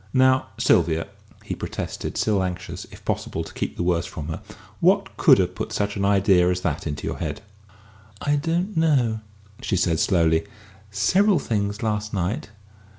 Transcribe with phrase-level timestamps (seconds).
[0.15, 1.05] "Now, Sylvia!"
[1.43, 4.41] he protested, still anxious, if possible, to keep the worst from her,
[4.79, 7.41] "what could have put such an idea as that into your head?"
[8.19, 9.19] "I don't know,"
[9.61, 10.47] she said slowly.
[10.89, 12.49] "Several things last night.